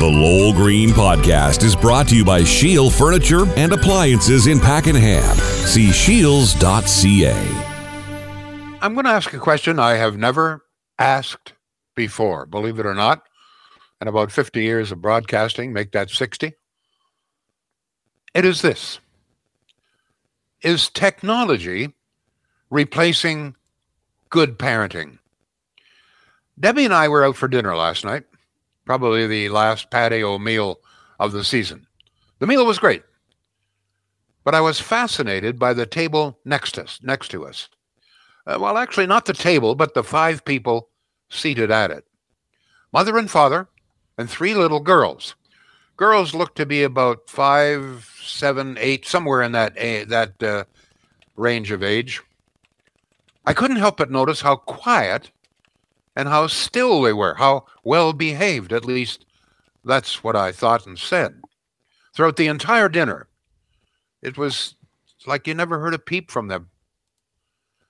[0.00, 5.36] The Lowell Green Podcast is brought to you by Shield Furniture and Appliances in Pakenham.
[5.36, 7.34] See shields.ca.
[8.80, 10.64] I'm going to ask a question I have never
[10.98, 11.52] asked
[11.94, 13.24] before, believe it or not.
[14.00, 16.54] And about 50 years of broadcasting, make that 60.
[18.32, 19.00] It is this
[20.62, 21.92] Is technology
[22.70, 23.54] replacing
[24.30, 25.18] good parenting?
[26.58, 28.24] Debbie and I were out for dinner last night,
[28.84, 30.80] probably the last patio meal
[31.18, 31.86] of the season.
[32.38, 33.02] The meal was great,
[34.44, 37.00] but I was fascinated by the table next us.
[37.02, 37.68] Next to us.
[38.46, 40.88] Uh, well, actually, not the table, but the five people
[41.28, 42.04] seated at it
[42.92, 43.68] mother and father,
[44.18, 45.34] and three little girls.
[45.96, 50.64] Girls looked to be about five, seven, eight, somewhere in that, uh, that uh,
[51.36, 52.20] range of age.
[53.46, 55.30] I couldn't help but notice how quiet
[56.16, 59.24] and how still they were, how well behaved, at least
[59.84, 61.40] that's what I thought and said.
[62.14, 63.28] Throughout the entire dinner,
[64.22, 64.74] it was
[65.26, 66.70] like you never heard a peep from them.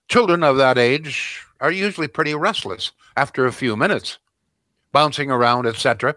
[0.09, 4.19] Children of that age are usually pretty restless after a few minutes,
[4.93, 6.15] bouncing around, etc.,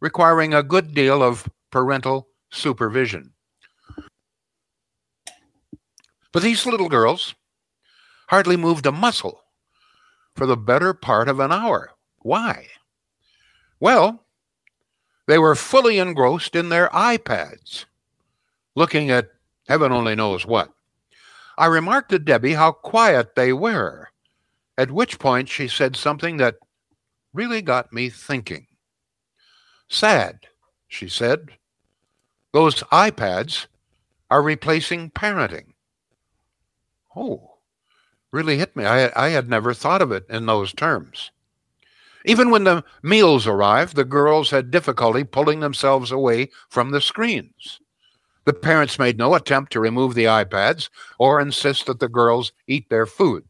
[0.00, 3.32] requiring a good deal of parental supervision.
[6.32, 7.34] But these little girls
[8.28, 9.40] hardly moved a muscle
[10.36, 11.90] for the better part of an hour.
[12.18, 12.66] Why?
[13.80, 14.24] Well,
[15.26, 17.86] they were fully engrossed in their iPads,
[18.74, 19.30] looking at
[19.66, 20.70] heaven only knows what.
[21.58, 24.10] I remarked to Debbie how quiet they were,
[24.76, 26.56] at which point she said something that
[27.32, 28.66] really got me thinking.
[29.88, 30.40] Sad,
[30.86, 31.52] she said.
[32.52, 33.66] Those iPads
[34.30, 35.72] are replacing parenting.
[37.14, 37.55] Oh,
[38.32, 38.84] really hit me.
[38.84, 41.30] I, I had never thought of it in those terms.
[42.24, 47.80] Even when the meals arrived, the girls had difficulty pulling themselves away from the screens.
[48.44, 50.88] The parents made no attempt to remove the iPads
[51.18, 53.44] or insist that the girls eat their food.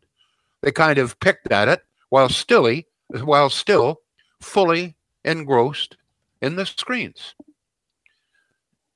[0.62, 2.70] They kind of picked at it while still,
[3.22, 4.00] while still
[4.40, 5.96] fully engrossed
[6.40, 7.34] in the screens.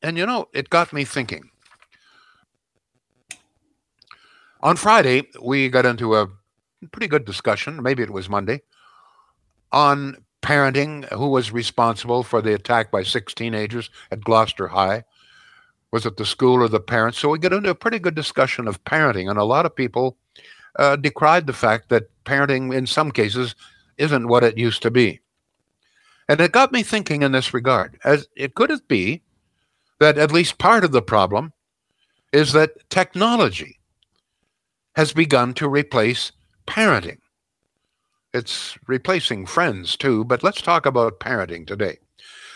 [0.02, 1.49] And you know, it got me thinking.
[4.62, 6.28] On Friday, we got into a
[6.92, 8.62] pretty good discussion, maybe it was Monday,
[9.72, 15.04] on parenting, who was responsible for the attack by six teenagers at Gloucester High
[15.90, 17.18] was it the school or the parents?
[17.18, 20.16] So we get into a pretty good discussion of parenting, and a lot of people
[20.78, 23.54] uh, decried the fact that parenting, in some cases,
[23.98, 25.20] isn't what it used to be.
[26.28, 29.22] And it got me thinking in this regard: as it could it be
[29.98, 31.52] that at least part of the problem
[32.32, 33.79] is that technology
[34.96, 36.32] has begun to replace
[36.66, 37.18] parenting.
[38.32, 41.98] It's replacing friends too, but let's talk about parenting today.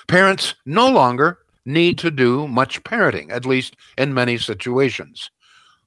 [0.06, 5.30] Parents no longer need to do much parenting, at least in many situations.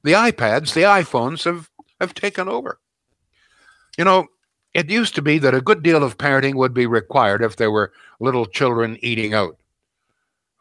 [0.04, 1.70] The iPads, the iPhones have,
[2.02, 2.80] have taken over.
[3.98, 4.28] You know,
[4.74, 7.72] it used to be that a good deal of parenting would be required if there
[7.72, 9.58] were little children eating out.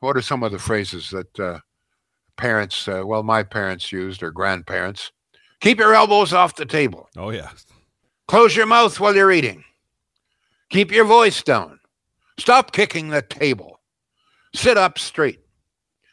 [0.01, 1.61] What are some of the phrases that uh,
[2.37, 5.11] parents, uh, well, my parents used or grandparents?
[5.61, 7.09] Keep your elbows off the table.
[7.17, 7.51] Oh, yeah.
[8.29, 9.65] Close your mouth while you're eating.
[10.71, 11.79] Keep your voice down.
[12.39, 13.81] Stop kicking the table.
[14.55, 15.41] Sit up straight.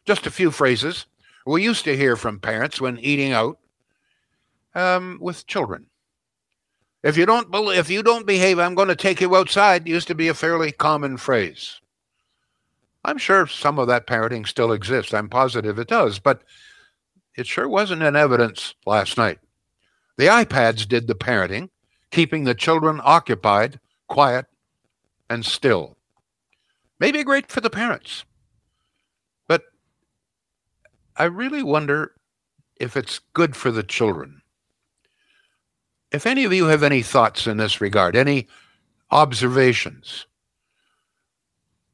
[0.05, 1.05] Just a few phrases
[1.45, 3.59] we used to hear from parents when eating out
[4.75, 5.87] um, with children.
[7.03, 9.87] If you don't believe, if you don't behave, I'm going to take you outside.
[9.87, 11.81] Used to be a fairly common phrase.
[13.03, 15.13] I'm sure some of that parenting still exists.
[15.13, 16.43] I'm positive it does, but
[17.35, 19.39] it sure wasn't in evidence last night.
[20.17, 21.69] The iPads did the parenting,
[22.11, 24.45] keeping the children occupied, quiet,
[25.29, 25.97] and still.
[26.99, 28.23] Maybe great for the parents.
[29.47, 29.63] But
[31.17, 32.13] I really wonder
[32.75, 34.41] if it's good for the children.
[36.11, 38.47] If any of you have any thoughts in this regard, any
[39.09, 40.27] observations,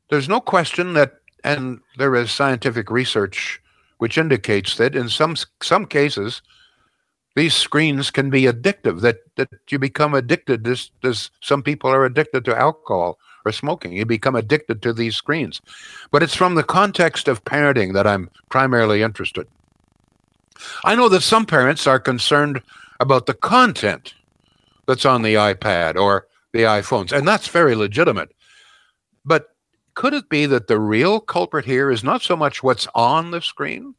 [0.10, 3.62] there's no question that, and there is scientific research
[4.00, 6.42] which indicates that in some some cases,
[7.36, 9.02] these screens can be addictive.
[9.02, 10.64] That that you become addicted.
[10.64, 13.94] This this some people are addicted to alcohol or smoking.
[13.94, 15.62] You become addicted to these screens.
[16.12, 19.48] But it's from the context of parenting that I'm primarily interested.
[20.84, 22.62] I know that some parents are concerned
[23.00, 24.14] about the content
[24.88, 28.34] that's on the iPad or the iPhones, and that's very legitimate.
[29.24, 29.56] But
[30.00, 33.42] could it be that the real culprit here is not so much what's on the
[33.42, 33.94] screen,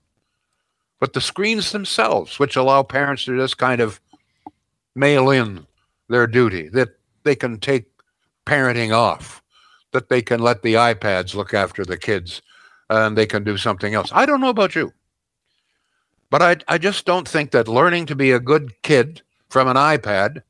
[0.99, 4.01] but the screens themselves, which allow parents to just kind of
[4.95, 5.67] mail in
[6.09, 6.89] their duty, that
[7.25, 7.85] they can take
[8.47, 9.43] parenting off.
[9.93, 12.41] that they can let the iPads look after the kids
[12.89, 14.09] and they can do something else.
[14.15, 14.95] I don't know about you,
[16.31, 19.21] but I, I just don't think that learning to be a good kid
[19.51, 20.43] from an iPad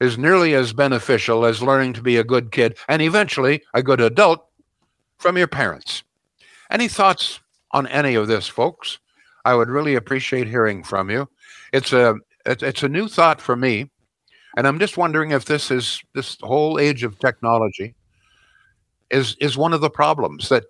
[0.00, 4.00] is nearly as beneficial as learning to be a good kid and eventually a good
[4.00, 4.47] adult
[5.18, 6.02] from your parents.
[6.70, 7.40] Any thoughts
[7.72, 8.98] on any of this, folks?
[9.44, 11.28] I would really appreciate hearing from you.
[11.72, 12.16] It's a
[12.46, 13.90] it's a new thought for me,
[14.56, 17.94] and I'm just wondering if this is this whole age of technology
[19.10, 20.64] is is one of the problems that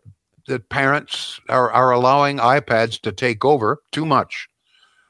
[0.47, 4.49] that parents are, are allowing iPads to take over too much.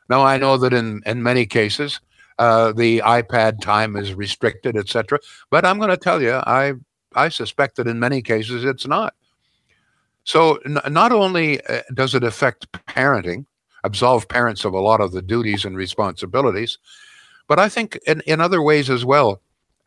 [0.09, 2.01] Now I know that in in many cases
[2.39, 5.19] uh, the iPad time is restricted, etc.
[5.51, 6.75] But I'm going to tell you, I
[7.15, 9.15] I suspect that in many cases it's not.
[10.29, 13.47] So n- not only uh, does it affect parenting,
[13.83, 16.77] absolve parents of a lot of the duties and responsibilities,
[17.47, 19.41] but I think in, in other ways as well,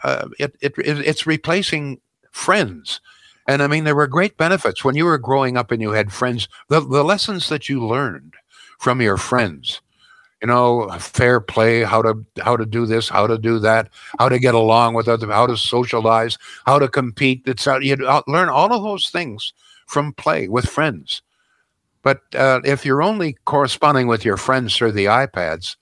[0.03, 2.01] uh, it, it it's replacing
[2.31, 3.01] friends.
[3.47, 6.11] And I mean, there were great benefits when you were growing up and you had
[6.11, 6.49] friends.
[6.69, 8.33] The, the lessons that you learned
[8.79, 9.79] from your friends,
[10.41, 14.27] you know, fair play, how to how to do this, how to do that, how
[14.27, 17.43] to get along with other, how to socialize, how to compete.
[17.45, 17.95] It's you
[18.25, 19.53] learn all of those things
[19.91, 21.21] from play with friends.
[22.01, 25.75] But uh, if you're only corresponding with your friends through the iPads,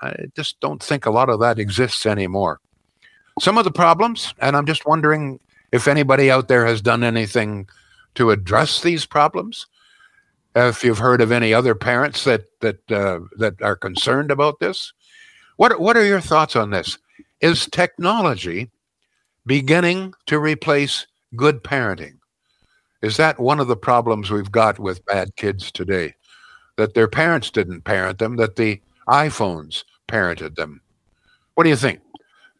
[0.00, 2.60] I just don't think a lot of that exists anymore.
[3.40, 5.40] Some of the problems, and I'm just wondering
[5.72, 7.68] if anybody out there has done anything
[8.14, 9.66] to address these problems.
[10.54, 14.92] If you've heard of any other parents that that uh, that are concerned about this,
[15.56, 16.98] what what are your thoughts on this?
[17.40, 18.70] Is technology
[19.46, 21.06] beginning to replace
[21.36, 22.17] good parenting?
[23.02, 26.14] Is that one of the problems we've got with bad kids today?
[26.76, 30.80] That their parents didn't parent them, that the iPhones parented them.
[31.54, 32.00] What do you think,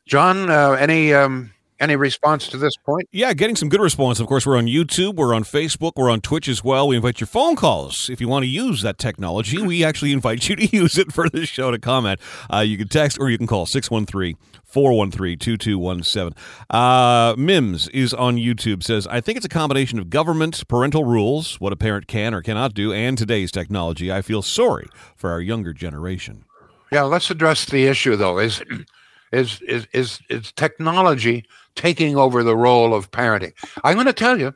[0.07, 0.51] John?
[0.51, 3.09] Uh, any um, any response to this point?
[3.13, 4.21] Yeah, getting some good response.
[4.21, 6.89] Of course, we're on YouTube, we're on Facebook, we're on Twitch as well.
[6.89, 9.61] We invite your phone calls if you want to use that technology.
[9.63, 12.21] We actually invite you to use it for the show to comment.
[12.53, 16.35] Uh, you can text or you can call 613 413 2217.
[16.71, 21.61] Uh, Mims is on YouTube, says, I think it's a combination of government, parental rules,
[21.61, 24.13] what a parent can or cannot do, and today's technology.
[24.13, 26.45] I feel sorry for our younger generation.
[26.93, 28.39] Yeah, let's address the issue, though.
[28.39, 28.63] Is
[29.33, 31.45] is is is, is technology
[31.79, 33.53] taking over the role of parenting.
[33.85, 34.55] I'm going to tell you,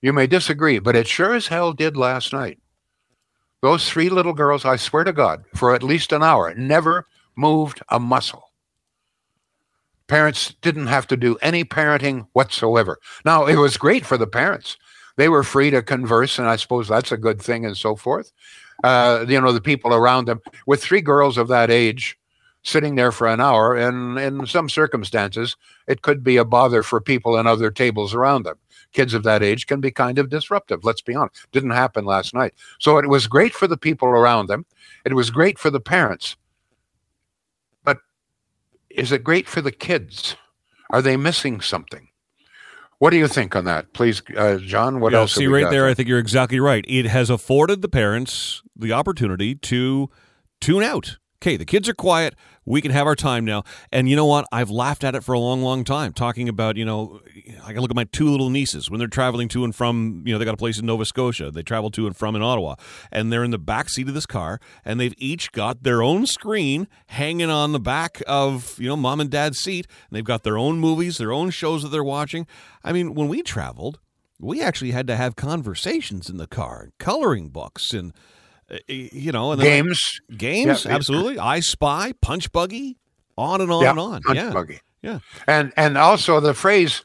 [0.00, 2.58] you may disagree, but it sure as hell did last night.
[3.60, 7.82] Those three little girls, I swear to God, for at least an hour, never moved
[7.88, 8.52] a muscle.
[10.06, 12.98] Parents didn't have to do any parenting whatsoever.
[13.24, 14.78] Now, it was great for the parents.
[15.16, 18.32] They were free to converse, and I suppose that's a good thing and so forth.
[18.84, 20.40] Uh, you know, the people around them.
[20.66, 22.17] With three girls of that age,
[22.68, 23.74] sitting there for an hour.
[23.74, 25.56] And in some circumstances,
[25.86, 28.56] it could be a bother for people and other tables around them.
[28.92, 30.84] Kids of that age can be kind of disruptive.
[30.84, 31.46] Let's be honest.
[31.52, 32.54] Didn't happen last night.
[32.78, 34.64] So it was great for the people around them.
[35.04, 36.36] It was great for the parents.
[37.84, 37.98] But
[38.90, 40.36] is it great for the kids?
[40.90, 42.08] Are they missing something?
[42.98, 44.98] What do you think on that, please, uh, John?
[44.98, 45.34] What yeah, else?
[45.34, 46.84] See, right there, I think you're exactly right.
[46.88, 50.10] It has afforded the parents the opportunity to
[50.60, 52.34] tune out okay, the kids are quiet.
[52.68, 53.64] We can have our time now.
[53.90, 54.46] And you know what?
[54.52, 57.20] I've laughed at it for a long, long time, talking about, you know,
[57.64, 60.34] I can look at my two little nieces when they're traveling to and from, you
[60.34, 61.50] know, they got a place in Nova Scotia.
[61.50, 62.74] They travel to and from in Ottawa.
[63.10, 66.26] And they're in the back seat of this car, and they've each got their own
[66.26, 69.86] screen hanging on the back of, you know, mom and dad's seat.
[70.08, 72.46] And they've got their own movies, their own shows that they're watching.
[72.84, 73.98] I mean, when we traveled,
[74.38, 78.12] we actually had to have conversations in the car, coloring books, and
[78.70, 81.38] Uh, you know, and games, like, games, yeah, absolutely.
[81.38, 82.98] I Spy, Punch Buggy,
[83.36, 84.22] on and on yeah, and on.
[84.22, 84.52] Punch yeah.
[84.52, 87.02] Buggy, yeah, and and also the phrase,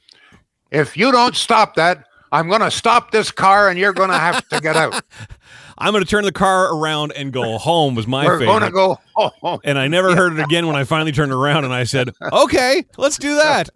[0.72, 4.18] "If you don't stop that, I'm going to stop this car, and you're going to
[4.18, 5.02] have to get out."
[5.78, 7.96] I'm going to turn the car around and go home.
[7.96, 8.46] Was my We're favorite.
[8.46, 10.16] going to go home, and I never yeah.
[10.16, 13.70] heard it again when I finally turned around and I said, "Okay, let's do that."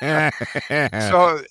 [1.10, 1.42] so,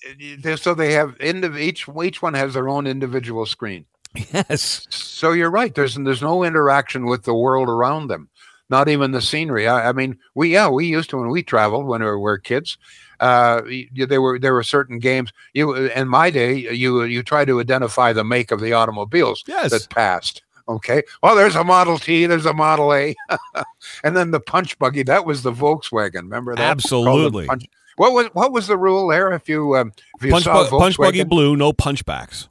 [0.56, 3.84] so they have each each one has their own individual screen.
[4.14, 4.86] Yes.
[4.90, 5.74] So you're right.
[5.74, 8.28] There's there's no interaction with the world around them,
[8.68, 9.68] not even the scenery.
[9.68, 12.78] I, I mean, we yeah we used to when we traveled when we were kids.
[13.20, 13.62] Uh,
[13.94, 15.32] there were there were certain games.
[15.54, 19.70] You in my day, you you try to identify the make of the automobiles yes.
[19.70, 20.42] that passed.
[20.68, 21.02] Okay.
[21.22, 23.14] Well, there's a Model T, there's a Model A,
[24.04, 25.02] and then the punch buggy.
[25.02, 26.22] That was the Volkswagen.
[26.22, 26.62] Remember that?
[26.62, 27.48] Absolutely.
[27.96, 29.32] What was what was the rule there?
[29.32, 32.48] If you um, if you punch, saw bu- punch buggy blue, no punchbacks.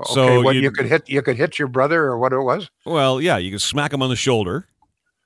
[0.00, 2.70] Okay, so what, you could hit you could hit your brother or what it was.
[2.84, 4.68] Well, yeah, you could smack him on the shoulder.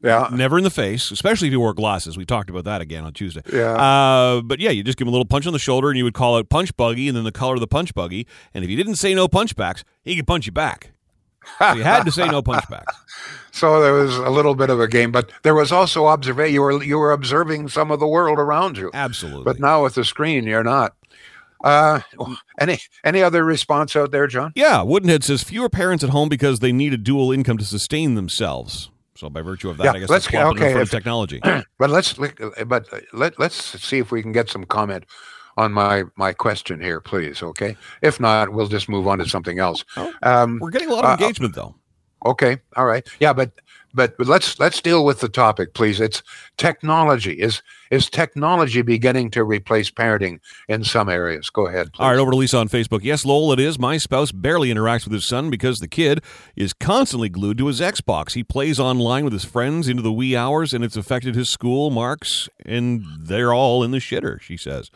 [0.02, 0.30] Yeah.
[0.32, 2.16] Never in the face, especially if you wore glasses.
[2.16, 3.42] We talked about that again on Tuesday.
[3.52, 3.74] Yeah.
[3.74, 6.04] Uh, but yeah, you just give him a little punch on the shoulder and you
[6.04, 8.26] would call it punch buggy and then the color of the punch buggy.
[8.54, 10.92] And if you didn't say no punchbacks, he could punch you back.
[11.58, 12.94] So you had to say no punchbacks.
[13.52, 16.54] So there was a little bit of a game, but there was also observation.
[16.54, 18.90] You were you were observing some of the world around you.
[18.94, 19.44] Absolutely.
[19.44, 20.94] But now with the screen, you're not.
[21.62, 22.00] Uh,
[22.58, 24.52] any any other response out there, John?
[24.54, 28.14] Yeah, Woodenhead says fewer parents at home because they need a dual income to sustain
[28.14, 28.90] themselves.
[29.14, 30.90] So by virtue of that, Yeah, I guess let's get- okay, okay, in front if-
[30.90, 31.40] technology.
[31.78, 32.14] But let's
[32.66, 35.04] but let let's see if we can get some comment
[35.58, 37.42] on my my question here, please.
[37.42, 37.76] Okay.
[38.00, 39.84] If not, we'll just move on to something else.
[39.96, 40.12] Oh.
[40.22, 41.74] Um, We're getting a lot of Uh, engagement though.
[42.24, 43.06] Okay, all right.
[43.18, 43.52] Yeah, but
[43.92, 46.00] but, let's let's deal with the topic, please.
[46.00, 46.22] It's
[46.56, 47.32] technology.
[47.32, 51.50] Is is technology beginning to replace parenting in some areas?
[51.50, 51.92] Go ahead.
[51.92, 52.04] Please.
[52.04, 53.02] All right, over to Lisa on Facebook.
[53.02, 53.78] Yes, Lowell, it is.
[53.78, 56.22] My spouse barely interacts with his son because the kid
[56.54, 58.34] is constantly glued to his Xbox.
[58.34, 61.90] He plays online with his friends into the wee hours, and it's affected his school
[61.90, 64.90] marks, and they're all in the shitter, she says.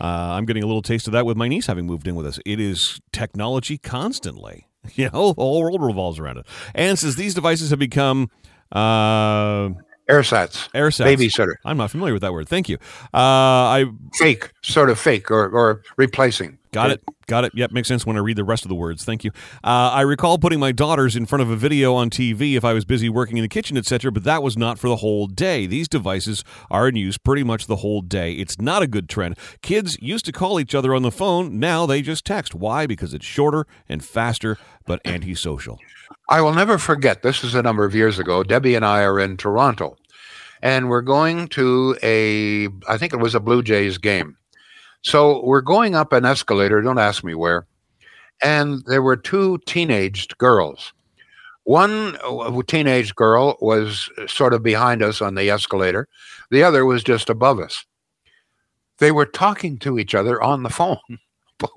[0.00, 2.26] Uh, I'm getting a little taste of that with my niece having moved in with
[2.26, 2.40] us.
[2.44, 4.66] It is technology constantly.
[4.94, 6.46] You know, the whole world revolves around it.
[6.74, 8.30] And says these devices have become
[8.72, 9.70] uh,
[10.08, 11.06] Ersatz, ersatz.
[11.06, 12.48] babysitter, I'm not familiar with that word.
[12.48, 12.78] Thank you.
[13.14, 13.84] Uh, I
[14.14, 16.58] fake, sort of fake, or or replacing.
[16.72, 17.02] Got it.
[17.26, 17.52] Got it.
[17.54, 19.04] Yep, makes sense when I read the rest of the words.
[19.04, 19.30] Thank you.
[19.62, 22.72] Uh, I recall putting my daughters in front of a video on TV if I
[22.72, 25.66] was busy working in the kitchen, etc., but that was not for the whole day.
[25.66, 28.32] These devices are in use pretty much the whole day.
[28.32, 29.38] It's not a good trend.
[29.60, 31.58] Kids used to call each other on the phone.
[31.58, 32.54] Now they just text.
[32.54, 32.86] Why?
[32.86, 35.78] Because it's shorter and faster, but antisocial.
[36.28, 37.22] I will never forget.
[37.22, 38.42] This is a number of years ago.
[38.42, 39.96] Debbie and I are in Toronto,
[40.62, 42.68] and we're going to a.
[42.88, 44.38] I think it was a Blue Jays game.
[45.02, 46.80] So we're going up an escalator.
[46.80, 47.66] Don't ask me where.
[48.42, 50.92] And there were two teenaged girls.
[51.64, 56.08] One uh, teenage girl was sort of behind us on the escalator.
[56.50, 57.84] The other was just above us.
[58.98, 60.98] They were talking to each other on the phone.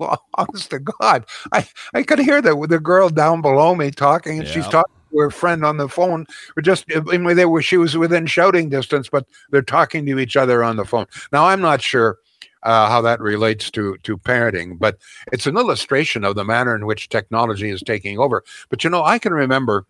[0.34, 4.48] Honest to God, I, I could hear the the girl down below me talking, and
[4.48, 6.26] she's talking to her friend on the phone.
[6.56, 10.18] Or just I mean, they were she was within shouting distance, but they're talking to
[10.18, 11.06] each other on the phone.
[11.32, 12.18] Now I'm not sure
[12.66, 14.98] uh, how that relates to to parenting, but
[15.32, 18.42] it's an illustration of the manner in which technology is taking over.
[18.68, 19.86] But you know, I can remember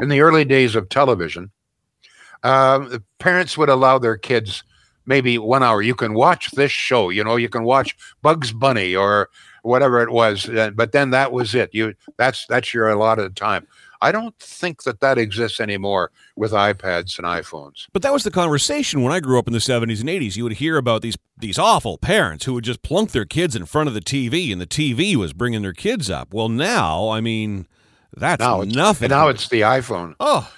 [0.00, 1.50] in the early days of television,
[2.44, 4.62] um, parents would allow their kids
[5.06, 5.82] maybe one hour.
[5.82, 7.10] You can watch this show.
[7.10, 9.28] You know, you can watch Bugs Bunny or
[9.62, 10.48] whatever it was.
[10.48, 11.70] uh, But then that was it.
[11.72, 13.66] You that's that's your allotted time.
[14.04, 17.86] I don't think that that exists anymore with iPads and iPhones.
[17.94, 20.36] But that was the conversation when I grew up in the 70s and 80s.
[20.36, 23.64] You would hear about these these awful parents who would just plunk their kids in
[23.64, 26.34] front of the TV, and the TV was bringing their kids up.
[26.34, 27.66] Well, now, I mean,
[28.14, 29.06] that's Now nothing.
[29.06, 30.14] And now it's the iPhone.
[30.20, 30.52] oh,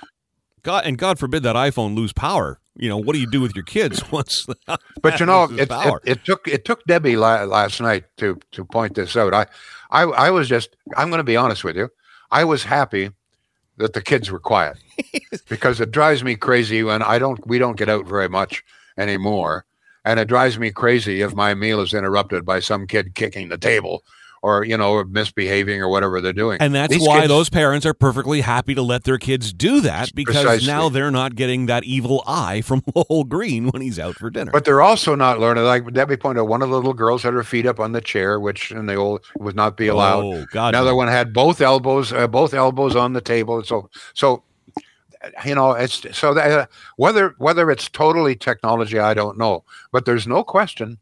[0.64, 2.58] God, and God forbid that iPhone lose power.
[2.74, 4.46] You know, what do you do with your kids once?
[5.00, 8.64] But you know, it, it, it took it took Debbie la- last night to to
[8.64, 9.32] point this out.
[9.32, 9.46] I
[9.90, 11.90] I, I was just I'm going to be honest with you.
[12.30, 13.10] I was happy
[13.78, 14.78] that the kids were quiet.
[15.48, 18.64] Because it drives me crazy when I don't we don't get out very much
[18.98, 19.64] anymore,
[20.04, 23.58] and it drives me crazy if my meal is interrupted by some kid kicking the
[23.58, 24.02] table
[24.46, 26.58] or you know misbehaving or whatever they're doing.
[26.60, 29.80] And that's These why kids- those parents are perfectly happy to let their kids do
[29.80, 30.68] that because Precisely.
[30.68, 34.52] now they're not getting that evil eye from Lowell Green when he's out for dinner.
[34.52, 35.64] But they're also not learning.
[35.64, 38.00] Like Debbie pointed out, one of the little girls had her feet up on the
[38.00, 40.24] chair, which in the old would not be allowed.
[40.24, 40.74] Oh, God.
[40.74, 40.96] Another no.
[40.96, 43.64] one had both elbows, uh, both elbows on the table.
[43.64, 44.44] So, so
[45.44, 46.66] you know, it's so that uh,
[46.98, 49.64] whether whether it's totally technology, I don't know.
[49.90, 50.98] But there's no question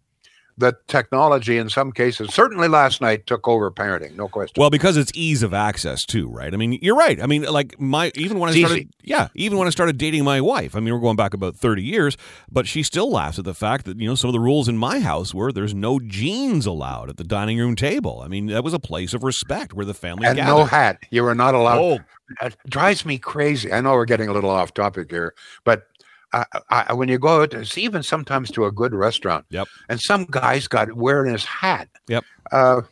[0.59, 4.17] that technology, in some cases, certainly last night, took over parenting.
[4.17, 4.55] No question.
[4.61, 6.53] Well, because it's ease of access too, right?
[6.53, 7.21] I mean, you're right.
[7.21, 8.89] I mean, like my even when I started, easy.
[9.03, 10.77] yeah, even when I started dating my wife.
[10.77, 12.17] I mean, we're going back about thirty years,
[12.51, 14.77] but she still laughs at the fact that you know some of the rules in
[14.77, 18.21] my house were there's no jeans allowed at the dining room table.
[18.25, 20.59] I mean, that was a place of respect where the family and gathered.
[20.59, 20.99] no hat.
[21.11, 21.79] You were not allowed.
[21.79, 21.99] Oh,
[22.43, 23.73] it drives me crazy.
[23.73, 25.35] I know we're getting a little off topic here,
[25.65, 25.87] but
[26.33, 29.69] I, I, when you go to see even sometimes to a good restaurant, Yep.
[29.89, 31.89] and some guy's got wearing his hat.
[32.09, 32.25] Yep.
[32.51, 32.83] Uh,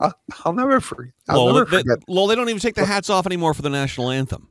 [0.00, 1.12] I'll, I'll never forget.
[1.28, 1.98] I'll well, never they, forget.
[2.08, 4.48] well, they don't even take the hats off anymore for the national anthem.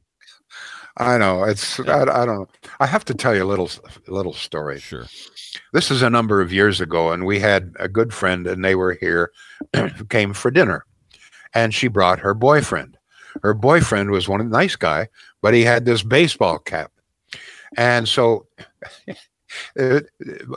[0.98, 1.79] I know it's.
[1.79, 2.50] I, I don't.
[2.79, 3.69] I have to tell you a little
[4.08, 4.79] little story.
[4.79, 5.05] Sure.
[5.72, 8.75] This is a number of years ago, and we had a good friend, and they
[8.75, 9.31] were here,
[9.75, 10.86] who came for dinner,
[11.53, 12.98] and she brought her boyfriend.
[13.43, 15.08] Her boyfriend was one of nice guy,
[15.41, 16.91] but he had this baseball cap,
[17.77, 18.47] and so
[19.79, 20.01] uh,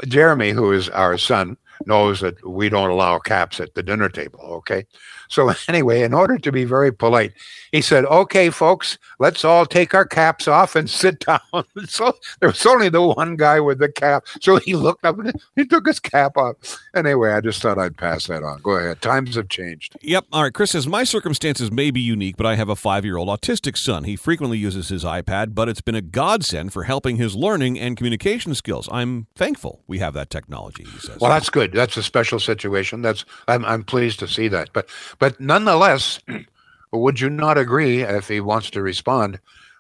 [0.07, 4.41] Jeremy, who is our son, knows that we don't allow caps at the dinner table.
[4.41, 4.87] Okay.
[5.33, 7.33] So, anyway, in order to be very polite,
[7.73, 11.41] he said, Okay, folks, let's all take our caps off and sit down.
[11.87, 14.27] so there was only the one guy with the cap.
[14.41, 16.57] So he looked up and he took his cap off.
[16.95, 18.61] Anyway, I just thought I'd pass that on.
[18.63, 19.01] Go ahead.
[19.01, 19.97] Times have changed.
[20.03, 20.27] Yep.
[20.33, 20.53] All right.
[20.53, 23.77] Chris says, My circumstances may be unique, but I have a five year old autistic
[23.79, 24.05] son.
[24.05, 27.97] He frequently uses his iPad, but it's been a godsend for helping his learning and
[27.97, 28.89] communication skills.
[28.93, 31.19] I'm thankful we have that technology, he says.
[31.21, 31.73] Well, that's good.
[31.73, 33.01] That's a special situation.
[33.01, 34.71] That's I'm I'm pleased to see that.
[34.73, 34.89] But
[35.23, 36.19] but nonetheless,
[36.93, 39.39] would you not agree if he wants to respond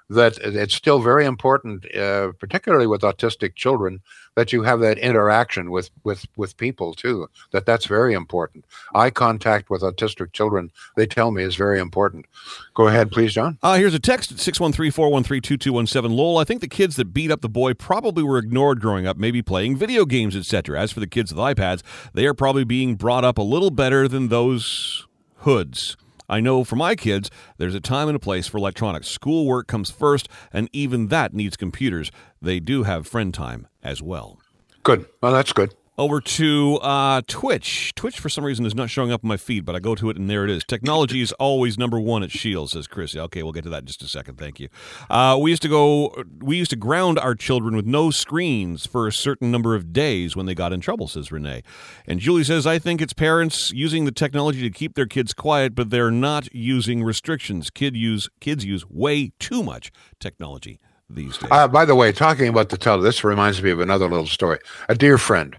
[0.09, 4.01] that it's still very important, uh, particularly with autistic children,
[4.37, 7.27] that you have that interaction with with with people too.
[7.51, 8.67] That that's very important.
[8.95, 12.27] Eye contact with autistic children, they tell me, is very important.
[12.75, 13.59] Go ahead, please, John.
[13.65, 16.15] Uh, here's a text at 613-413-2217.
[16.15, 19.17] Lowell, I think the kids that beat up the boy probably were ignored growing up,
[19.17, 20.81] maybe playing video games, etc.
[20.81, 21.83] As for the kids with iPads,
[22.15, 25.09] they are probably being brought up a little better than those
[25.43, 25.97] hoods.
[26.29, 29.09] I know for my kids, there's a time and a place for electronics.
[29.09, 32.11] Schoolwork comes first, and even that needs computers.
[32.41, 34.39] They do have friend time as well.
[34.83, 35.07] Good.
[35.21, 35.75] Well, that's good.
[36.03, 37.95] Over to uh, Twitch.
[37.95, 40.11] Twitch, for some reason, is not showing up in my feed, but I go to
[40.11, 40.65] it and there it is.
[40.65, 43.15] Technology is always number one at Shields, says Chris.
[43.15, 44.37] Okay, we'll get to that in just a second.
[44.37, 44.69] Thank you.
[45.09, 46.25] Uh, we used to go.
[46.41, 50.35] We used to ground our children with no screens for a certain number of days
[50.35, 51.63] when they got in trouble, says Renee.
[52.05, 55.77] And Julie says, I think it's parents using the technology to keep their kids quiet,
[55.77, 57.71] but they're not using restrictions.
[57.71, 61.49] Kid use kids use way too much technology these days.
[61.53, 64.59] Uh, by the way, talking about the tele, this reminds me of another little story.
[64.89, 65.57] A dear friend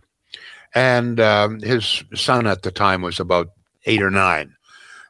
[0.74, 3.50] and um, his son at the time was about
[3.86, 4.56] eight or nine,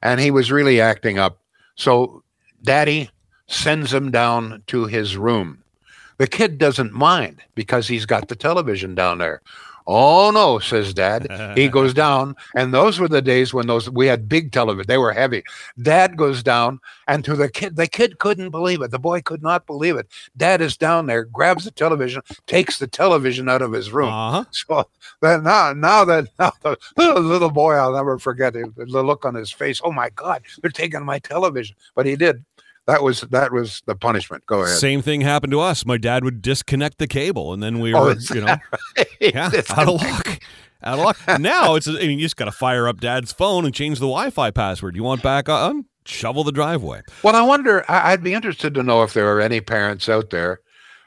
[0.02, 1.40] and he was really acting up.
[1.76, 2.24] So,
[2.64, 3.10] daddy
[3.48, 5.64] sends him down to his room.
[6.18, 9.42] The kid doesn't mind because he's got the television down there.
[9.86, 11.28] Oh no, says dad.
[11.58, 14.88] he goes down, and those were the days when those we had big television.
[14.88, 15.44] They were heavy.
[15.82, 18.92] Dad goes down, and to the kid, the kid couldn't believe it.
[18.92, 20.08] The boy could not believe it.
[20.38, 24.10] Dad is down there, grabs the television, takes the television out of his room.
[24.10, 24.46] Uh-huh.
[24.54, 24.88] So
[25.22, 29.26] then now, now that now the little, little boy, I'll never forget it, the look
[29.26, 29.82] on his face.
[29.84, 31.76] Oh my God, they're taking my television.
[31.96, 32.46] But he did
[32.86, 34.46] that was that was the punishment.
[34.46, 34.78] Go ahead.
[34.78, 35.86] Same thing happened to us.
[35.86, 38.58] My dad would disconnect the cable, and then we oh, were, oh, you know,
[38.98, 39.08] right?
[39.22, 40.40] yeah, out of luck.
[40.84, 41.40] Out of luck.
[41.40, 41.88] now it's.
[41.88, 44.96] I mean, you just got to fire up dad's phone and change the Wi-Fi password.
[44.96, 45.86] You want back on?
[46.06, 47.02] Shovel the driveway.
[47.24, 47.86] Well, I wonder.
[47.90, 50.60] I'd be interested to know if there are any parents out there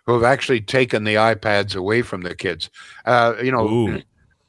[0.06, 2.70] who have actually taken the iPads away from the kids.
[3.04, 3.68] Uh, you know.
[3.68, 4.02] Ooh.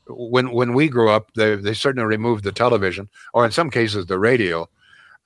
[0.10, 4.06] When when we grew up, they they certainly removed the television, or in some cases
[4.06, 4.70] the radio,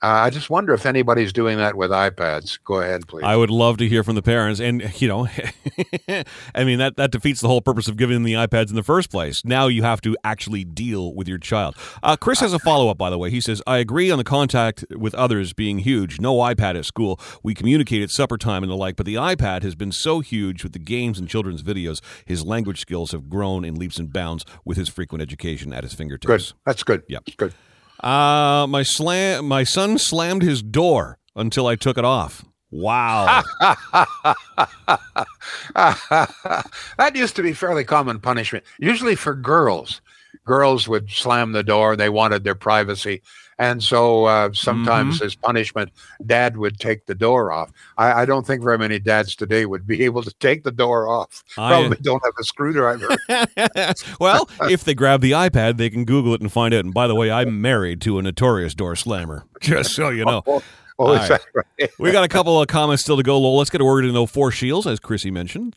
[0.02, 2.58] uh, I just wonder if anybody's doing that with iPads.
[2.64, 3.22] Go ahead, please.
[3.24, 5.28] I would love to hear from the parents, and you know,
[6.54, 8.82] I mean that that defeats the whole purpose of giving them the iPads in the
[8.82, 9.44] first place.
[9.44, 11.76] Now you have to actually deal with your child.
[12.02, 13.30] Uh, Chris has a follow up, by the way.
[13.30, 16.20] He says, "I agree on the contact with others being huge.
[16.20, 17.20] No iPad at school.
[17.44, 20.64] We communicate at supper time and the like, but the iPad has been so huge
[20.64, 22.00] with the games and children's videos.
[22.26, 25.94] His language skills have grown in leaps and bounds with his frequent education at his
[25.94, 26.26] fingertips.
[26.26, 26.58] Good.
[26.66, 27.04] That's good.
[27.08, 27.24] Yep.
[27.36, 27.54] Good.
[28.02, 32.44] Uh, my slam, my son slammed his door until I took it off.
[32.70, 33.42] Wow.
[35.74, 40.00] that used to be fairly common punishment, usually for girls.
[40.44, 43.22] Girls would slam the door, they wanted their privacy.
[43.58, 45.26] And so uh, sometimes mm-hmm.
[45.26, 45.92] as punishment,
[46.26, 47.70] dad would take the door off.
[47.96, 51.06] I, I, don't think very many dads today would be able to take the door
[51.06, 51.44] off.
[51.54, 53.16] Probably don't have a screwdriver.
[54.20, 56.84] well, if they grab the iPad, they can Google it and find out.
[56.84, 60.42] And by the way, I'm married to a notorious door slammer, just so you know.
[60.46, 60.62] Oh,
[60.98, 61.40] oh right.
[61.54, 61.90] right?
[62.00, 63.58] we got a couple of comments still to go, Lowell.
[63.58, 64.26] Let's get a word in though.
[64.26, 65.76] Four Shields, as Chrissy mentioned.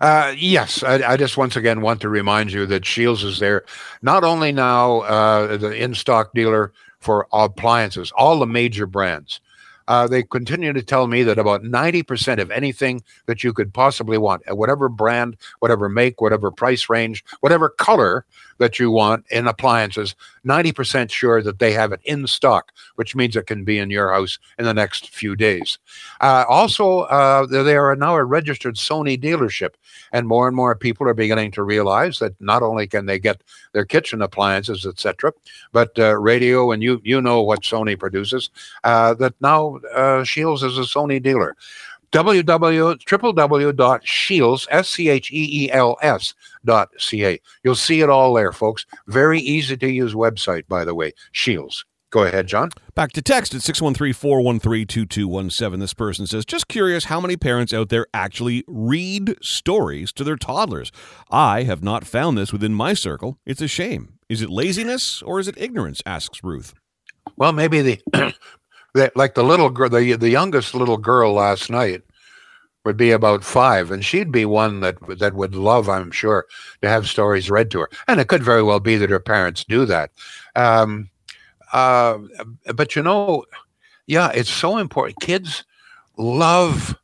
[0.00, 3.64] Uh, yes, I, I, just once again want to remind you that Shields is there,
[4.02, 9.40] not only now uh, the in stock dealer for appliances, all the major brands.
[9.86, 14.16] Uh, they continue to tell me that about 90% of anything that you could possibly
[14.16, 18.24] want, at whatever brand, whatever make, whatever price range, whatever color
[18.58, 20.14] that you want in appliances,
[20.46, 24.12] 90% sure that they have it in stock, which means it can be in your
[24.12, 25.78] house in the next few days.
[26.20, 29.74] Uh, also, uh, they are now a registered Sony dealership,
[30.12, 33.42] and more and more people are beginning to realize that not only can they get
[33.72, 35.32] their kitchen appliances, etc.,
[35.72, 38.50] but uh, radio, and you you know what Sony produces,
[38.84, 41.56] uh, that now uh, Shields is a Sony dealer
[42.12, 47.40] www.shields, S-C-H-E-E-L-S dot C-A.
[47.62, 48.86] You'll see it all there, folks.
[49.06, 51.12] Very easy to use website, by the way.
[51.32, 51.84] Shields.
[52.14, 52.70] Go ahead, John.
[52.94, 55.80] Back to text at 613-413-2217.
[55.80, 60.36] This person says, just curious how many parents out there actually read stories to their
[60.36, 60.92] toddlers.
[61.28, 63.40] I have not found this within my circle.
[63.44, 64.20] It's a shame.
[64.28, 66.02] Is it laziness or is it ignorance?
[66.06, 66.72] asks Ruth.
[67.36, 68.00] Well, maybe the,
[68.94, 72.02] the like the little girl, the the youngest little girl last night
[72.84, 76.46] would be about five, and she'd be one that that would love, I'm sure,
[76.82, 77.90] to have stories read to her.
[78.08, 80.10] And it could very well be that her parents do that.
[80.54, 81.10] Um,
[81.72, 82.18] uh,
[82.74, 83.44] but you know,
[84.06, 85.20] yeah, it's so important.
[85.20, 85.64] Kids
[86.16, 86.96] love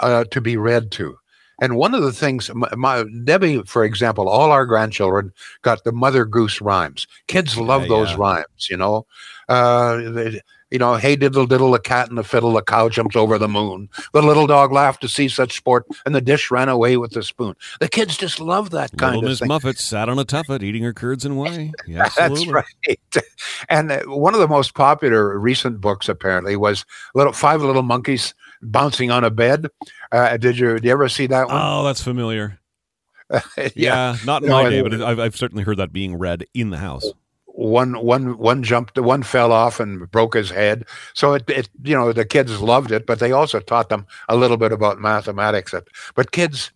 [0.00, 1.18] uh, to be read to.
[1.60, 5.92] And one of the things, my, my, Debbie, for example, all our grandchildren got the
[5.92, 7.06] Mother Goose rhymes.
[7.28, 8.16] Kids love yeah, those yeah.
[8.18, 9.06] rhymes, you know.
[9.48, 10.40] Uh, they,
[10.74, 13.46] you know, hey diddle diddle, a cat and the fiddle, a cow jumped over the
[13.46, 13.88] moon.
[14.12, 17.22] The little dog laughed to see such sport, and the dish ran away with the
[17.22, 17.54] spoon.
[17.78, 19.46] The kids just love that kind little of Miss thing.
[19.46, 21.72] Muffet sat on a tuffet eating her curds and whey.
[21.86, 22.64] Yeah, That's right.
[23.68, 26.84] And uh, one of the most popular recent books apparently was
[27.14, 29.68] little five little monkeys bouncing on a bed.
[30.10, 31.56] Uh, did you did you ever see that one?
[31.56, 32.58] Oh, that's familiar.
[33.30, 33.70] yeah.
[33.76, 34.16] yeah.
[34.24, 36.78] not in you my day, but I've, I've certainly heard that being read in the
[36.78, 37.12] house
[37.54, 40.84] one one one jumped one fell off and broke his head.
[41.14, 44.36] So it, it you know the kids loved it but they also taught them a
[44.36, 45.72] little bit about mathematics.
[46.14, 46.72] But kids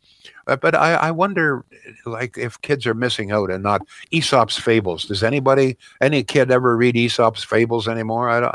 [0.47, 1.64] uh, but I, I wonder
[2.07, 5.05] like if kids are missing out and not aesop's fables.
[5.05, 8.29] Does anybody any kid ever read aesop's fables anymore?
[8.31, 8.55] I don't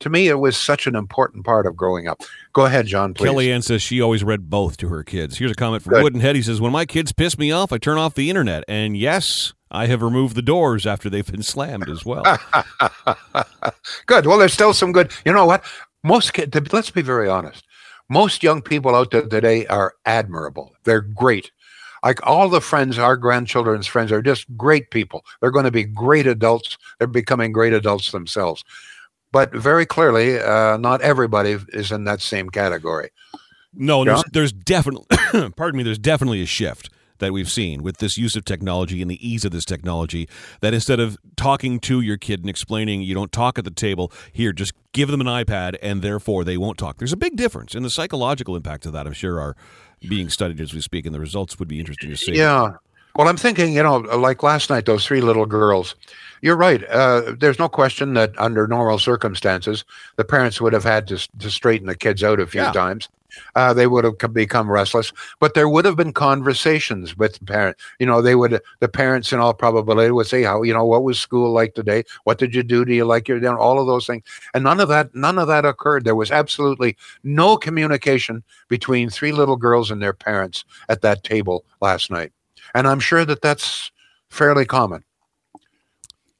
[0.00, 2.20] to me it was such an important part of growing up.
[2.52, 3.30] Go ahead john please.
[3.30, 5.38] Kellyanne says she always read both to her kids.
[5.38, 6.12] Here's a comment from Good.
[6.12, 8.64] woodenhead he says when my kids piss me off i turn off the internet.
[8.68, 12.22] And yes I have removed the doors after they've been slammed as well.
[14.06, 14.26] good.
[14.26, 15.12] Well, there's still some good.
[15.24, 15.64] You know what?
[16.04, 17.64] Most kids, let's be very honest.
[18.08, 20.72] Most young people out there today are admirable.
[20.84, 21.50] They're great.
[22.04, 25.24] Like all the friends, our grandchildren's friends are just great people.
[25.40, 26.78] They're going to be great adults.
[26.98, 28.62] They're becoming great adults themselves.
[29.32, 33.10] But very clearly, uh, not everybody is in that same category.
[33.72, 35.06] No, there's, there's definitely,
[35.56, 39.10] pardon me, there's definitely a shift that we've seen with this use of technology and
[39.10, 40.28] the ease of this technology
[40.60, 44.12] that instead of talking to your kid and explaining you don't talk at the table
[44.32, 47.74] here just give them an ipad and therefore they won't talk there's a big difference
[47.74, 49.56] and the psychological impact of that i'm sure are
[50.08, 52.72] being studied as we speak and the results would be interesting to see yeah
[53.16, 55.94] well i'm thinking you know like last night those three little girls
[56.44, 56.84] you're right.
[56.90, 59.82] Uh, there's no question that under normal circumstances,
[60.16, 62.70] the parents would have had to, to straighten the kids out a few yeah.
[62.70, 63.08] times
[63.54, 65.12] uh, they would have become restless.
[65.38, 67.76] But there would have been conversations with the parent.
[67.98, 71.04] You know, they would the parents in all probability would say, "How you know what
[71.04, 72.04] was school like today?
[72.24, 72.84] What did you do?
[72.84, 75.48] Do you like your dinner?" All of those things, and none of that none of
[75.48, 76.04] that occurred.
[76.04, 81.64] There was absolutely no communication between three little girls and their parents at that table
[81.80, 82.32] last night,
[82.74, 83.90] and I'm sure that that's
[84.28, 85.04] fairly common.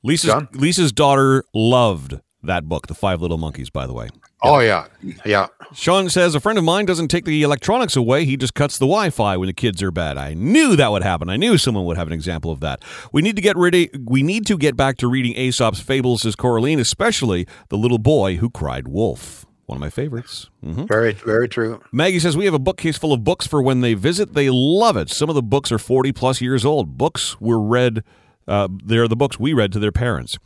[0.03, 0.49] Lisa's John?
[0.53, 4.09] Lisa's daughter loved that book, The Five Little Monkeys, by the way.
[4.43, 4.87] Oh yeah,
[5.25, 5.47] yeah.
[5.73, 8.85] Sean says a friend of mine doesn't take the electronics away; he just cuts the
[8.87, 10.19] Wi-Fi when the kids are bad.
[10.19, 11.31] I knew that would happen.
[11.31, 12.83] I knew someone would have an example of that.
[13.11, 13.89] We need to get ready.
[13.99, 18.37] We need to get back to reading Aesop's fables, says Coraline, especially the little boy
[18.37, 19.47] who cried wolf.
[19.67, 20.51] One of my favorites.
[20.63, 20.85] Mm-hmm.
[20.85, 21.81] Very, very true.
[21.91, 24.35] Maggie says we have a bookcase full of books for when they visit.
[24.35, 25.09] They love it.
[25.09, 26.99] Some of the books are forty plus years old.
[26.99, 28.05] Books were read.
[28.47, 30.37] Uh, they're the books we read to their parents.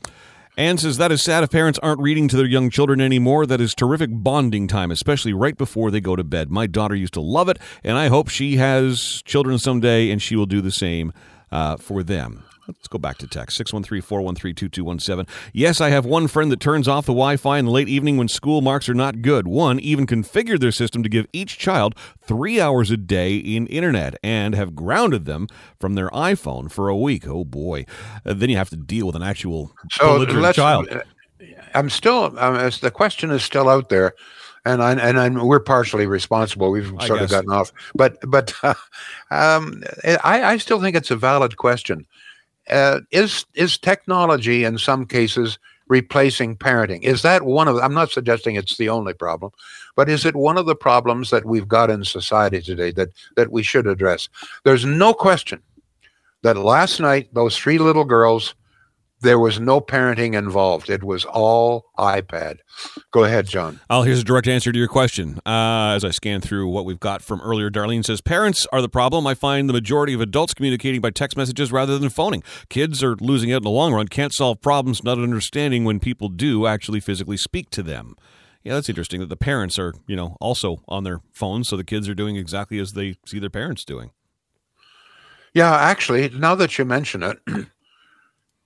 [0.59, 3.47] Anne says that is sad if parents aren't reading to their young children anymore.
[3.47, 6.51] That is terrific bonding time, especially right before they go to bed.
[6.51, 10.35] My daughter used to love it, and I hope she has children someday and she
[10.35, 11.13] will do the same
[11.53, 12.43] uh, for them.
[12.69, 15.35] Let's go back to text 613 413 2217.
[15.55, 18.19] Yes, I have one friend that turns off the Wi Fi in the late evening
[18.19, 19.49] when school marks are not good.
[19.49, 24.17] One even configured their system to give each child three hours a day in internet
[24.23, 25.49] and have grounded them
[25.81, 27.27] from their iPhone for a week.
[27.27, 27.87] Oh boy.
[28.27, 30.89] Uh, then you have to deal with an actual so child.
[30.91, 31.01] Uh,
[31.75, 34.13] I'm still, um, the question is still out there
[34.67, 36.71] and I, and I'm, we're partially responsible.
[36.71, 38.75] We've sort of gotten off, but but uh,
[39.31, 42.05] um, I, I still think it's a valid question
[42.71, 47.03] uh, is is technology in some cases replacing parenting?
[47.03, 47.77] Is that one of?
[47.77, 49.53] I'm not suggesting it's the only problem,
[49.97, 53.51] but is it one of the problems that we've got in society today that that
[53.53, 54.29] we should address?
[54.65, 55.63] There's no question
[56.43, 58.55] that last night those three little girls
[59.21, 60.89] there was no parenting involved.
[60.89, 62.59] It was all iPad.
[63.11, 63.81] Go ahead, John.
[63.91, 65.41] Oh, here's a direct answer to your question.
[65.45, 68.89] Uh, as I scan through what we've got from earlier, Darlene says parents are the
[68.89, 69.27] problem.
[69.27, 72.43] I find the majority of adults communicating by text messages rather than phoning.
[72.69, 74.09] Kids are losing out in the long run.
[74.09, 78.15] Can't solve problems, not understanding when people do actually physically speak to them.
[78.63, 81.85] Yeah, that's interesting that the parents are, you know, also on their phones, so the
[81.85, 84.11] kids are doing exactly as they see their parents doing.
[85.55, 87.39] Yeah, actually, now that you mention it.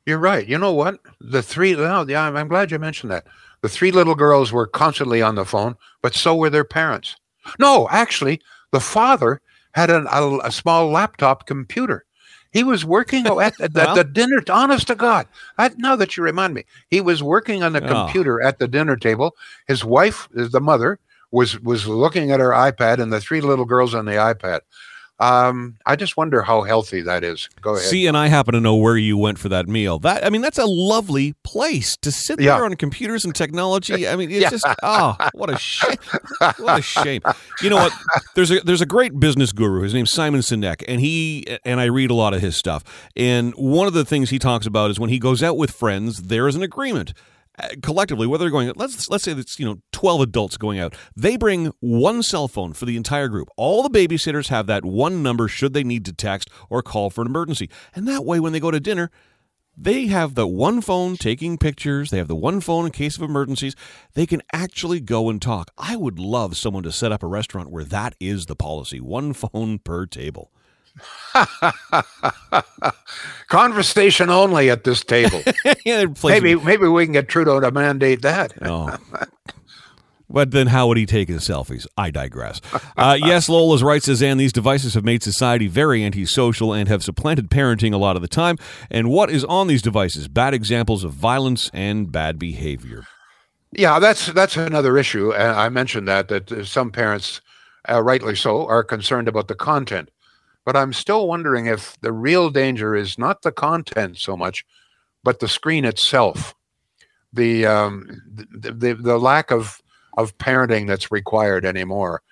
[0.07, 0.47] You're right.
[0.47, 0.99] You know what?
[1.21, 1.75] The three.
[1.75, 3.27] Well, yeah, I'm glad you mentioned that.
[3.61, 7.17] The three little girls were constantly on the phone, but so were their parents.
[7.59, 8.41] No, actually,
[8.73, 9.41] the father
[9.75, 12.05] had an, a, a small laptop computer.
[12.51, 14.43] He was working at, at well, the dinner.
[14.51, 17.89] Honest to God, I, now that you remind me, he was working on the oh.
[17.89, 19.35] computer at the dinner table.
[19.67, 20.99] His wife, the mother,
[21.31, 24.61] was was looking at her iPad, and the three little girls on the iPad.
[25.19, 27.49] Um, I just wonder how healthy that is.
[27.61, 27.85] Go ahead.
[27.85, 30.01] See, and I happen to know where you went for that meal.
[30.01, 32.57] That I mean, that's a lovely place to sit yeah.
[32.57, 34.09] there on computers and technology.
[34.09, 34.51] I mean, it's yeah.
[34.51, 35.97] just oh, what a shame!
[36.59, 37.23] What a shame!
[37.63, 37.93] You know what?
[38.35, 39.83] There's a there's a great business guru.
[39.83, 42.83] His name's Simon Sinek, and he and I read a lot of his stuff.
[43.15, 46.23] And one of the things he talks about is when he goes out with friends,
[46.23, 47.13] there is an agreement
[47.83, 51.37] collectively, whether they're going, let's let's say it's you know twelve adults going out, they
[51.37, 53.49] bring one cell phone for the entire group.
[53.57, 57.23] All the babysitters have that one number should they need to text or call for
[57.23, 59.11] an emergency, and that way when they go to dinner,
[59.77, 62.11] they have the one phone taking pictures.
[62.11, 63.75] They have the one phone in case of emergencies.
[64.15, 65.71] They can actually go and talk.
[65.79, 69.33] I would love someone to set up a restaurant where that is the policy: one
[69.33, 70.53] phone per table.
[73.49, 75.43] Conversation only at this table.
[76.25, 78.55] maybe maybe we can get Trudeau to mandate that.
[78.63, 78.97] oh.
[80.29, 81.87] But then how would he take his selfies?
[81.99, 82.63] I digress.
[82.97, 84.39] Uh, yes, Lowell's right, Suzanne.
[84.39, 88.29] These devices have made society very antisocial and have supplanted parenting a lot of the
[88.29, 88.57] time.
[88.91, 90.29] And what is on these devices?
[90.29, 93.05] Bad examples of violence and bad behavior.
[93.73, 95.35] Yeah, that's that's another issue.
[95.35, 97.43] I mentioned that that some parents,
[97.91, 100.09] uh, rightly so, are concerned about the content.
[100.65, 104.65] But I'm still wondering if the real danger is not the content so much,
[105.25, 106.55] but the screen itself,
[107.33, 109.83] the um, the, the, the lack of
[110.19, 112.23] of parenting that's required anymore.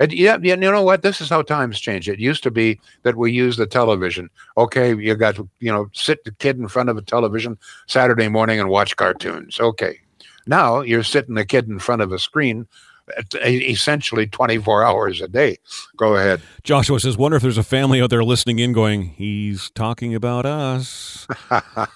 [0.00, 1.02] And yeah, you know what?
[1.02, 2.08] This is how times change.
[2.08, 4.30] It used to be that we use the television.
[4.56, 8.28] Okay, you got to, you know, sit the kid in front of a television Saturday
[8.28, 9.60] morning and watch cartoons.
[9.60, 10.00] Okay.
[10.46, 12.66] Now you're sitting the kid in front of a screen
[13.44, 15.58] essentially 24 hours a day.
[15.96, 16.40] Go ahead.
[16.62, 20.46] Joshua says, wonder if there's a family out there listening in going, he's talking about
[20.46, 21.26] us.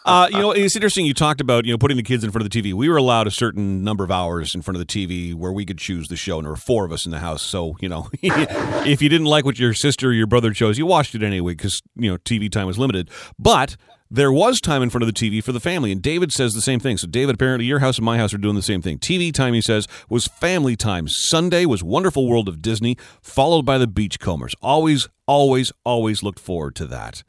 [0.04, 1.06] uh, you know, it's interesting.
[1.06, 2.72] You talked about, you know, putting the kids in front of the TV.
[2.72, 5.64] We were allowed a certain number of hours in front of the TV where we
[5.64, 7.42] could choose the show, and there were four of us in the house.
[7.42, 10.86] So, you know, if you didn't like what your sister or your brother chose, you
[10.86, 13.10] watched it anyway because, you know, TV time was limited.
[13.38, 13.76] But
[14.12, 15.90] there was time in front of the TV for the family.
[15.90, 16.98] And David says the same thing.
[16.98, 18.98] So, David, apparently your house and my house are doing the same thing.
[18.98, 21.08] TV time, he says, was family time.
[21.08, 24.54] Sunday was Wonderful World of Disney, followed by the Beachcombers.
[24.60, 27.22] Always, always, always looked forward to that.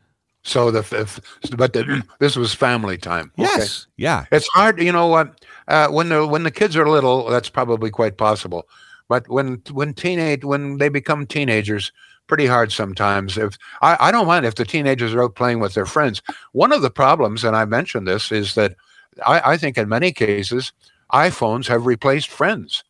[0.44, 1.22] So the, if,
[1.56, 3.32] but the, this was family time.
[3.38, 4.26] Yes, yeah.
[4.30, 5.42] It's hard, you know what?
[5.70, 8.68] Uh, when the when the kids are little, that's probably quite possible.
[9.08, 11.94] But when when teenage when they become teenagers,
[12.34, 13.38] pretty hard sometimes.
[13.38, 16.20] If I, I don't mind if the teenagers are out playing with their friends.
[16.54, 18.76] One of the problems, and I mentioned this, is that
[19.24, 20.72] I, I think in many cases
[21.14, 22.84] iPhones have replaced friends.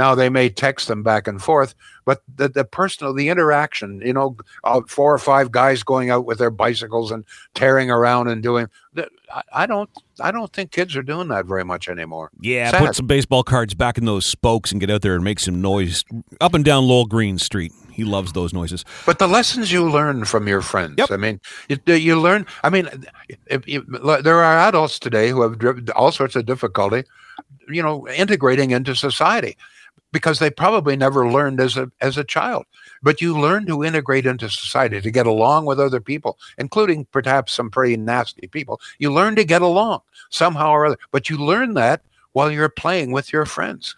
[0.00, 1.76] Now they may text them back and forth,
[2.08, 6.24] but the, the personal, the interaction, you know, uh, four or five guys going out
[6.24, 8.66] with their bicycles and tearing around and doing.
[9.52, 12.30] I don't, I don't think kids are doing that very much anymore.
[12.40, 12.78] Yeah, Sad.
[12.80, 15.60] put some baseball cards back in those spokes and get out there and make some
[15.60, 16.02] noise
[16.40, 17.72] up and down Lowell Green Street.
[17.92, 18.86] He loves those noises.
[19.04, 20.94] But the lessons you learn from your friends.
[20.96, 21.10] Yep.
[21.10, 22.46] I mean, you, you learn.
[22.64, 22.88] I mean,
[23.50, 27.04] there are adults today who have all sorts of difficulty,
[27.68, 29.58] you know, integrating into society
[30.12, 32.64] because they probably never learned as a as a child.
[33.02, 37.52] But you learn to integrate into society to get along with other people, including perhaps
[37.52, 38.80] some pretty nasty people.
[38.98, 40.98] You learn to get along somehow or other.
[41.10, 43.96] But you learn that while you're playing with your friends.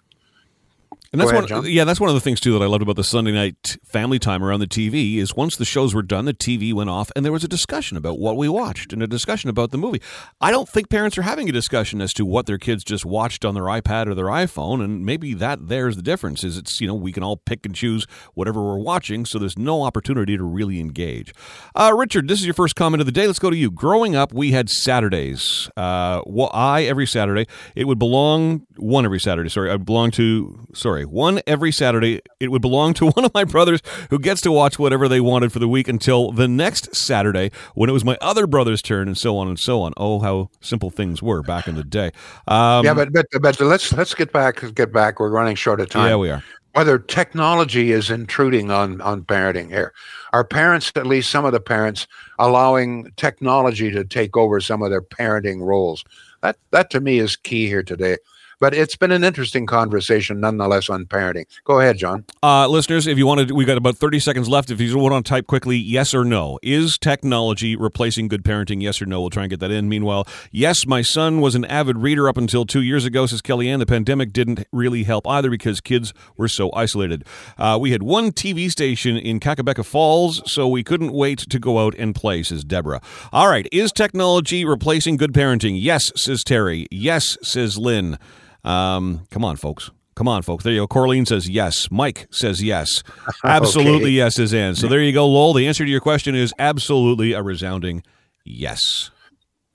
[1.13, 2.95] And that's ahead, one, yeah, that's one of the things too that I loved about
[2.95, 6.33] the Sunday night family time around the TV is once the shows were done, the
[6.33, 9.51] TV went off, and there was a discussion about what we watched and a discussion
[9.51, 10.01] about the movie.
[10.41, 13.45] I don't think parents are having a discussion as to what their kids just watched
[13.45, 16.45] on their iPad or their iPhone, and maybe that there's the difference.
[16.45, 19.59] Is it's you know we can all pick and choose whatever we're watching, so there's
[19.59, 21.35] no opportunity to really engage.
[21.75, 23.27] Uh, Richard, this is your first comment of the day.
[23.27, 23.73] Let's go to you.
[23.73, 25.69] Growing up, we had Saturdays.
[25.77, 27.49] Uh, well, I every Saturday.
[27.75, 29.49] It would belong one every Saturday.
[29.49, 32.21] Sorry, I belong to sorry one every Saturday.
[32.39, 35.53] It would belong to one of my brothers who gets to watch whatever they wanted
[35.53, 39.17] for the week until the next Saturday when it was my other brother's turn, and
[39.17, 39.93] so on and so on.
[39.97, 42.11] Oh, how simple things were back in the day.
[42.49, 45.21] Um, yeah, but but but let's let's get back get back.
[45.21, 46.09] We're running short of time.
[46.09, 46.43] Yeah, we are.
[46.73, 49.93] Whether technology is intruding on on parenting here,
[50.33, 52.07] are parents, at least some of the parents,
[52.39, 56.05] allowing technology to take over some of their parenting roles?
[56.43, 58.19] That that to me is key here today
[58.61, 61.47] But it's been an interesting conversation nonetheless on parenting.
[61.65, 62.27] Go ahead, John.
[62.43, 64.71] Uh, listeners, if you want to, we got about 30 seconds left.
[64.71, 66.59] If you want to type quickly, yes or no.
[66.63, 68.83] Is technology replacing good parenting?
[68.83, 69.23] Yes or no.
[69.23, 69.89] We'll try and get that in.
[69.89, 73.79] Meanwhile, yes, my son was an avid reader up until two years ago, says Kellyanne.
[73.79, 77.25] The pandemic didn't really help either because kids were so isolated.
[77.57, 81.79] Uh, we had one TV station in Kakabeka Falls, so we couldn't wait to go
[81.79, 83.01] out and play, says Deborah.
[83.33, 83.67] All right.
[83.73, 85.79] Is technology replacing good parenting?
[85.81, 86.87] Yes, says Terry.
[86.91, 88.19] Yes, says Lynn.
[88.65, 89.91] Um, come on, folks.
[90.17, 90.65] Come on, folks.
[90.65, 90.87] There you go.
[90.89, 91.91] Corleen says yes.
[91.91, 93.03] Mike says yes.
[93.45, 94.11] Absolutely Okay.
[94.11, 94.75] yes, is in.
[94.75, 95.55] So there you go, Lowell.
[95.55, 98.03] The answer to your question is absolutely a resounding
[98.45, 99.11] yes.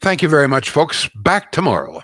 [0.02, 1.10] Thank you very much, folks.
[1.16, 2.04] Back tomorrow.